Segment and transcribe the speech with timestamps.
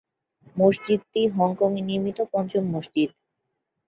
[0.57, 3.09] মসজিদটি হংকংয়ে নির্মিত পঞ্চম মসজিদ।